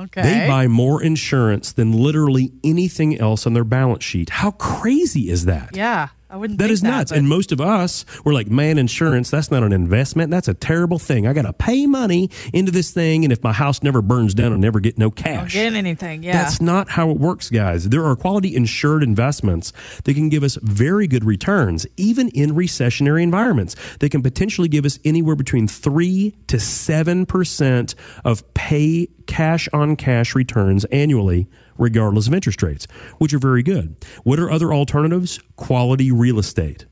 Okay. 0.00 0.22
They 0.22 0.46
buy 0.48 0.66
more 0.66 1.02
insurance 1.02 1.72
than 1.72 1.92
literally 1.92 2.52
anything 2.64 3.18
else 3.20 3.46
on 3.46 3.52
their 3.52 3.64
balance 3.64 4.02
sheet. 4.02 4.30
How 4.30 4.50
crazy 4.52 5.30
is 5.30 5.44
that? 5.44 5.76
yeah, 5.76 6.08
I 6.30 6.36
wouldn't. 6.36 6.58
That 6.60 6.70
is 6.70 6.82
nuts. 6.82 7.10
but- 7.10 7.18
And 7.18 7.28
most 7.28 7.50
of 7.50 7.60
us, 7.60 8.04
we're 8.24 8.32
like, 8.32 8.48
man, 8.48 8.78
insurance, 8.78 9.30
that's 9.30 9.50
not 9.50 9.62
an 9.64 9.72
investment. 9.72 10.30
That's 10.30 10.46
a 10.48 10.54
terrible 10.54 10.98
thing. 10.98 11.26
I 11.26 11.32
got 11.32 11.42
to 11.42 11.52
pay 11.52 11.86
money 11.86 12.30
into 12.52 12.70
this 12.70 12.92
thing. 12.92 13.24
And 13.24 13.32
if 13.32 13.42
my 13.42 13.52
house 13.52 13.82
never 13.82 14.00
burns 14.00 14.32
down, 14.34 14.52
I'll 14.52 14.58
never 14.58 14.78
get 14.78 14.96
no 14.96 15.10
cash. 15.10 15.54
get 15.54 15.72
anything. 15.74 16.22
Yeah. 16.22 16.32
That's 16.32 16.60
not 16.60 16.90
how 16.90 17.10
it 17.10 17.18
works, 17.18 17.50
guys. 17.50 17.88
There 17.88 18.04
are 18.04 18.14
quality 18.14 18.54
insured 18.54 19.02
investments 19.02 19.72
that 20.04 20.14
can 20.14 20.28
give 20.28 20.44
us 20.44 20.56
very 20.62 21.06
good 21.08 21.24
returns, 21.24 21.86
even 21.96 22.28
in 22.28 22.50
recessionary 22.52 23.22
environments. 23.22 23.74
They 23.98 24.08
can 24.08 24.22
potentially 24.22 24.68
give 24.68 24.84
us 24.84 24.98
anywhere 25.04 25.34
between 25.36 25.66
3 25.66 26.34
to 26.46 26.58
7% 26.58 27.94
of 28.24 28.54
pay 28.54 29.08
cash 29.26 29.68
on 29.72 29.96
cash 29.96 30.34
returns 30.34 30.84
annually, 30.86 31.48
regardless 31.80 32.28
of 32.28 32.34
interest 32.34 32.62
rates, 32.62 32.86
which 33.18 33.34
are 33.34 33.38
very 33.38 33.64
good. 33.64 33.96
What 34.22 34.38
are 34.38 34.50
other 34.50 34.72
alternatives? 34.72 35.40
Quality 35.56 36.12
real 36.12 36.38
estate, 36.38 36.86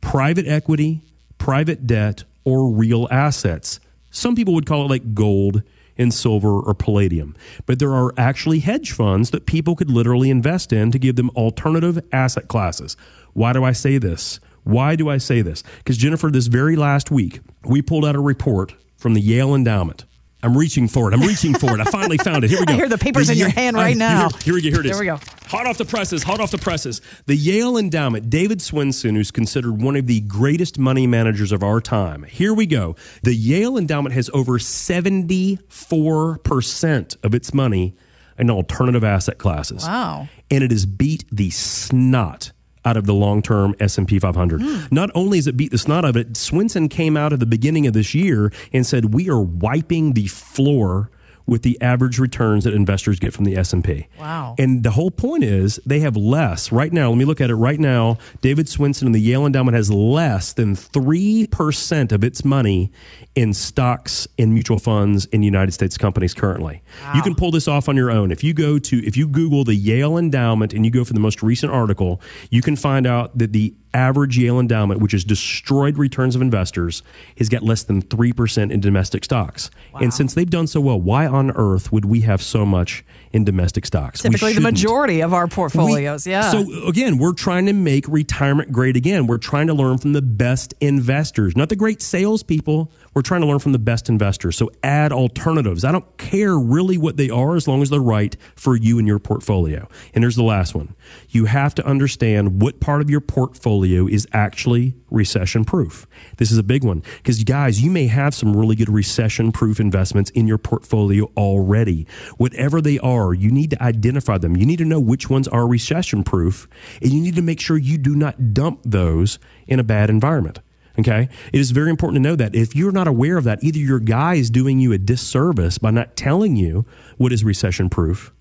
private 0.00 0.48
equity, 0.48 1.02
private 1.38 1.86
debt, 1.86 2.24
or 2.44 2.68
real 2.68 3.06
assets. 3.10 3.78
Some 4.10 4.34
people 4.34 4.54
would 4.54 4.66
call 4.66 4.84
it 4.84 4.90
like 4.90 5.14
gold 5.14 5.62
and 5.96 6.12
silver 6.12 6.60
or 6.60 6.74
palladium. 6.74 7.36
But 7.66 7.78
there 7.78 7.94
are 7.94 8.14
actually 8.16 8.60
hedge 8.60 8.92
funds 8.92 9.30
that 9.30 9.46
people 9.46 9.76
could 9.76 9.90
literally 9.90 10.30
invest 10.30 10.72
in 10.72 10.90
to 10.92 10.98
give 10.98 11.16
them 11.16 11.30
alternative 11.30 12.02
asset 12.10 12.48
classes. 12.48 12.96
Why 13.34 13.52
do 13.52 13.62
I 13.62 13.72
say 13.72 13.98
this? 13.98 14.40
Why 14.64 14.96
do 14.96 15.08
I 15.08 15.18
say 15.18 15.42
this? 15.42 15.62
Because, 15.78 15.96
Jennifer, 15.98 16.30
this 16.30 16.46
very 16.46 16.74
last 16.74 17.10
week, 17.10 17.40
we 17.64 17.82
pulled 17.82 18.04
out 18.04 18.16
a 18.16 18.20
report 18.20 18.74
from 18.96 19.14
the 19.14 19.20
Yale 19.20 19.54
Endowment. 19.54 20.04
I'm 20.42 20.56
reaching 20.56 20.88
for 20.88 21.10
it. 21.10 21.14
I'm 21.14 21.20
reaching 21.20 21.54
for 21.54 21.74
it. 21.74 21.80
I 21.80 21.84
finally 21.84 22.16
found 22.18 22.42
it. 22.44 22.50
Here 22.50 22.58
we 22.60 22.66
go. 22.66 22.72
I 22.72 22.76
hear 22.76 22.88
the 22.88 22.98
papers 22.98 23.28
in 23.30 23.36
your 23.38 23.50
hand 23.50 23.76
I- 23.76 23.82
right 23.82 23.96
now. 23.96 24.28
Here, 24.30 24.38
here 24.44 24.54
we 24.54 24.62
go. 24.62 24.70
Here 24.70 24.80
it 24.80 24.86
is. 24.86 24.92
There 24.92 25.00
we 25.00 25.06
go. 25.06 25.18
Hot 25.48 25.66
off 25.66 25.78
the 25.78 25.84
presses, 25.84 26.22
hot 26.22 26.40
off 26.40 26.50
the 26.52 26.58
presses. 26.58 27.00
The 27.26 27.34
Yale 27.34 27.76
Endowment, 27.76 28.30
David 28.30 28.60
Swensen, 28.60 29.16
who's 29.16 29.30
considered 29.32 29.82
one 29.82 29.96
of 29.96 30.06
the 30.06 30.20
greatest 30.20 30.78
money 30.78 31.06
managers 31.08 31.50
of 31.52 31.62
our 31.64 31.80
time. 31.80 32.22
Here 32.22 32.54
we 32.54 32.66
go. 32.66 32.94
The 33.24 33.34
Yale 33.34 33.76
Endowment 33.76 34.14
has 34.14 34.30
over 34.32 34.58
74% 34.58 37.16
of 37.24 37.34
its 37.34 37.52
money 37.52 37.96
in 38.38 38.48
alternative 38.50 39.02
asset 39.04 39.38
classes. 39.38 39.84
Wow. 39.84 40.28
And 40.50 40.64
it 40.64 40.70
has 40.70 40.86
beat 40.86 41.24
the 41.30 41.50
snot 41.50 42.52
out 42.84 42.96
of 42.96 43.06
the 43.06 43.14
long-term 43.14 43.74
S&P 43.80 44.18
500. 44.18 44.62
Hmm. 44.62 44.94
Not 44.94 45.10
only 45.14 45.38
has 45.38 45.46
it 45.46 45.56
beat 45.56 45.70
the 45.70 45.78
snot 45.78 46.04
of 46.04 46.16
it, 46.16 46.32
Swensen 46.34 46.90
came 46.90 47.16
out 47.16 47.32
at 47.32 47.40
the 47.40 47.46
beginning 47.46 47.86
of 47.86 47.92
this 47.92 48.14
year 48.14 48.52
and 48.72 48.86
said 48.86 49.14
we 49.14 49.28
are 49.28 49.40
wiping 49.40 50.14
the 50.14 50.26
floor 50.26 51.10
with 51.46 51.62
the 51.62 51.80
average 51.80 52.18
returns 52.18 52.64
that 52.64 52.74
investors 52.74 53.18
get 53.18 53.32
from 53.32 53.44
the 53.44 53.56
S&P. 53.56 54.06
Wow. 54.18 54.54
And 54.58 54.82
the 54.82 54.90
whole 54.90 55.10
point 55.10 55.44
is 55.44 55.80
they 55.84 56.00
have 56.00 56.16
less 56.16 56.70
right 56.70 56.92
now. 56.92 57.08
Let 57.08 57.18
me 57.18 57.24
look 57.24 57.40
at 57.40 57.50
it 57.50 57.54
right 57.54 57.80
now. 57.80 58.18
David 58.40 58.66
Swensen 58.66 59.02
and 59.02 59.14
the 59.14 59.20
Yale 59.20 59.46
Endowment 59.46 59.74
has 59.74 59.90
less 59.90 60.52
than 60.52 60.74
3% 60.76 62.12
of 62.12 62.24
its 62.24 62.44
money 62.44 62.92
in 63.34 63.54
stocks 63.54 64.28
and 64.38 64.52
mutual 64.52 64.78
funds 64.78 65.26
in 65.26 65.42
United 65.42 65.72
States 65.72 65.96
companies 65.96 66.34
currently. 66.34 66.82
You 67.14 67.22
can 67.22 67.34
pull 67.34 67.50
this 67.50 67.68
off 67.68 67.88
on 67.88 67.96
your 67.96 68.10
own. 68.10 68.30
If 68.30 68.42
you 68.44 68.52
go 68.52 68.78
to 68.78 69.06
if 69.06 69.16
you 69.16 69.26
Google 69.26 69.64
the 69.64 69.74
Yale 69.74 70.18
Endowment 70.18 70.72
and 70.72 70.84
you 70.84 70.90
go 70.90 71.04
for 71.04 71.12
the 71.12 71.20
most 71.20 71.42
recent 71.42 71.72
article, 71.72 72.20
you 72.50 72.62
can 72.62 72.76
find 72.76 73.06
out 73.06 73.36
that 73.38 73.52
the 73.52 73.74
average 73.94 74.38
Yale 74.38 74.60
endowment, 74.60 75.00
which 75.00 75.12
has 75.12 75.24
destroyed 75.24 75.98
returns 75.98 76.36
of 76.36 76.42
investors, 76.42 77.02
has 77.38 77.48
got 77.48 77.62
less 77.62 77.82
than 77.82 78.02
3% 78.02 78.70
in 78.70 78.80
domestic 78.80 79.24
stocks. 79.24 79.70
And 80.00 80.14
since 80.14 80.34
they've 80.34 80.48
done 80.48 80.66
so 80.66 80.80
well, 80.80 81.00
why 81.00 81.26
on 81.26 81.50
earth 81.52 81.92
would 81.92 82.04
we 82.04 82.20
have 82.20 82.42
so 82.42 82.64
much 82.64 83.04
in 83.32 83.44
domestic 83.44 83.86
stocks? 83.86 84.20
Typically, 84.22 84.52
the 84.54 84.60
majority 84.60 85.20
of 85.20 85.32
our 85.32 85.46
portfolios. 85.46 86.26
We- 86.26 86.32
yeah. 86.32 86.50
So 86.50 86.86
again, 86.86 87.18
we're 87.18 87.32
trying 87.32 87.66
to 87.66 87.72
make 87.72 88.06
retirement 88.08 88.72
great 88.72 88.96
again. 88.96 89.26
We're 89.26 89.38
trying 89.38 89.68
to 89.68 89.74
learn 89.74 89.98
from 89.98 90.12
the 90.12 90.22
best 90.22 90.74
investors, 90.80 91.56
not 91.56 91.68
the 91.68 91.76
great 91.76 92.02
salespeople. 92.02 92.90
We're 93.14 93.22
trying 93.22 93.40
to 93.40 93.46
learn 93.46 93.58
from 93.58 93.72
the 93.72 93.78
best 93.78 94.08
investors. 94.08 94.56
So 94.56 94.70
add 94.82 95.12
alternatives. 95.12 95.84
I 95.84 95.90
don't 95.92 96.16
care 96.16 96.56
really 96.58 96.96
what 96.98 97.16
they 97.16 97.28
are 97.30 97.56
as 97.56 97.66
long 97.66 97.82
as 97.82 97.90
they're 97.90 98.00
right 98.00 98.36
for 98.54 98.76
you 98.76 98.98
and 98.98 99.06
your 99.08 99.18
portfolio. 99.18 99.88
And 100.14 100.22
here's 100.22 100.36
the 100.36 100.44
last 100.44 100.74
one. 100.74 100.94
You 101.28 101.46
have 101.46 101.74
to 101.76 101.86
understand 101.86 102.62
what 102.62 102.80
part 102.80 103.00
of 103.00 103.10
your 103.10 103.20
portfolio 103.20 104.06
is 104.06 104.26
actually 104.32 104.94
recession 105.10 105.64
proof. 105.64 106.06
This 106.36 106.52
is 106.52 106.58
a 106.58 106.62
big 106.62 106.84
one 106.84 107.02
because 107.16 107.42
guys, 107.42 107.82
you 107.82 107.90
may 107.90 108.06
have 108.06 108.32
some 108.32 108.56
really 108.56 108.76
good 108.76 108.88
recession 108.88 109.50
proof 109.50 109.80
investments 109.80 110.30
in 110.30 110.46
your 110.46 110.58
portfolio 110.58 111.24
already. 111.36 112.06
Whatever 112.36 112.80
they 112.80 112.98
are, 113.00 113.19
you 113.34 113.50
need 113.50 113.70
to 113.70 113.82
identify 113.82 114.38
them. 114.38 114.56
You 114.56 114.66
need 114.66 114.78
to 114.78 114.84
know 114.84 115.00
which 115.00 115.28
ones 115.30 115.46
are 115.48 115.66
recession 115.66 116.24
proof 116.24 116.68
and 117.00 117.12
you 117.12 117.20
need 117.20 117.36
to 117.36 117.42
make 117.42 117.60
sure 117.60 117.76
you 117.76 117.98
do 117.98 118.14
not 118.14 118.54
dump 118.54 118.80
those 118.84 119.38
in 119.66 119.78
a 119.78 119.84
bad 119.84 120.10
environment. 120.10 120.60
Okay. 120.98 121.28
It 121.52 121.60
is 121.60 121.70
very 121.70 121.90
important 121.90 122.16
to 122.16 122.28
know 122.28 122.36
that 122.36 122.54
if 122.54 122.74
you're 122.74 122.92
not 122.92 123.08
aware 123.08 123.38
of 123.38 123.44
that, 123.44 123.62
either 123.62 123.78
your 123.78 124.00
guy 124.00 124.34
is 124.34 124.50
doing 124.50 124.80
you 124.80 124.92
a 124.92 124.98
disservice 124.98 125.78
by 125.78 125.90
not 125.90 126.16
telling 126.16 126.56
you 126.56 126.84
what 127.16 127.32
is 127.32 127.44
recession 127.44 127.88
proof, 127.88 128.32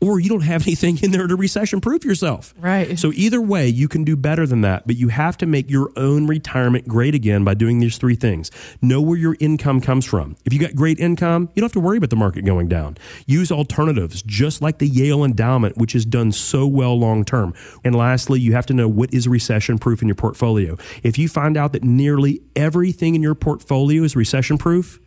or 0.00 0.20
you 0.20 0.28
don't 0.28 0.42
have 0.42 0.62
anything 0.66 0.98
in 1.02 1.10
there 1.10 1.26
to 1.26 1.36
recession 1.36 1.80
proof 1.80 2.04
yourself. 2.04 2.54
Right. 2.58 2.98
So 2.98 3.12
either 3.14 3.40
way, 3.40 3.68
you 3.68 3.88
can 3.88 4.04
do 4.04 4.16
better 4.16 4.46
than 4.46 4.60
that, 4.62 4.86
but 4.86 4.96
you 4.96 5.08
have 5.08 5.36
to 5.38 5.46
make 5.46 5.70
your 5.70 5.92
own 5.96 6.26
retirement 6.26 6.86
great 6.88 7.14
again 7.14 7.44
by 7.44 7.54
doing 7.54 7.78
these 7.80 7.98
three 7.98 8.14
things. 8.14 8.50
Know 8.80 9.00
where 9.00 9.18
your 9.18 9.36
income 9.40 9.80
comes 9.80 10.04
from. 10.04 10.36
If 10.44 10.52
you 10.52 10.58
got 10.58 10.74
great 10.74 10.98
income, 10.98 11.50
you 11.54 11.60
don't 11.60 11.68
have 11.68 11.72
to 11.72 11.80
worry 11.80 11.98
about 11.98 12.10
the 12.10 12.16
market 12.16 12.44
going 12.44 12.68
down. 12.68 12.96
Use 13.26 13.50
alternatives, 13.50 14.22
just 14.22 14.62
like 14.62 14.78
the 14.78 14.88
Yale 14.88 15.24
Endowment, 15.24 15.76
which 15.76 15.92
has 15.92 16.04
done 16.04 16.32
so 16.32 16.66
well 16.66 16.98
long 16.98 17.24
term. 17.24 17.54
And 17.84 17.94
lastly, 17.94 18.40
you 18.40 18.52
have 18.52 18.66
to 18.66 18.74
know 18.74 18.88
what 18.88 19.12
is 19.12 19.28
recession 19.28 19.78
proof 19.78 20.02
in 20.02 20.08
your 20.08 20.14
portfolio. 20.14 20.76
If 21.02 21.18
you 21.18 21.28
find 21.28 21.56
out 21.56 21.72
that 21.72 21.84
nearly 21.84 22.42
everything 22.56 23.14
in 23.14 23.22
your 23.22 23.34
portfolio 23.34 24.02
is 24.02 24.16
recession 24.16 24.58
proof, 24.58 25.00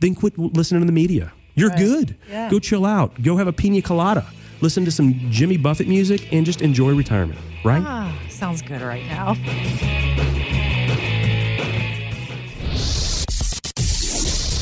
then 0.00 0.14
quit 0.14 0.38
listening 0.38 0.80
to 0.80 0.86
the 0.86 0.92
media. 0.92 1.32
You're 1.54 1.70
good. 1.70 2.16
Yeah. 2.28 2.50
Go 2.50 2.58
chill 2.58 2.84
out. 2.86 3.22
Go 3.22 3.36
have 3.36 3.46
a 3.48 3.52
pina 3.52 3.82
colada. 3.82 4.26
Listen 4.60 4.84
to 4.84 4.90
some 4.90 5.14
Jimmy 5.30 5.56
Buffett 5.56 5.88
music 5.88 6.32
and 6.32 6.44
just 6.44 6.60
enjoy 6.60 6.94
retirement, 6.94 7.38
right? 7.64 7.82
Ah, 7.84 8.16
sounds 8.28 8.62
good 8.62 8.82
right 8.82 9.04
now. 9.06 9.34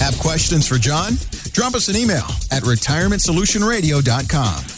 Have 0.01 0.17
questions 0.21 0.67
for 0.69 0.79
Jon? 0.79 1.15
Drop 1.53 1.75
us 1.75 1.89
an 1.89 1.97
email 1.97 2.25
at 2.53 2.63
retirementsolutionradio.com. 2.63 4.78